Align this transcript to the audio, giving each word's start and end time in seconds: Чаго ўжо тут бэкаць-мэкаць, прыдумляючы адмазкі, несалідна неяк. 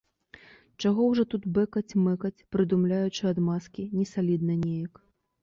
Чаго 0.85 1.01
ўжо 1.11 1.25
тут 1.33 1.43
бэкаць-мэкаць, 1.57 2.45
прыдумляючы 2.57 3.23
адмазкі, 3.35 3.87
несалідна 4.01 4.59
неяк. 4.65 4.93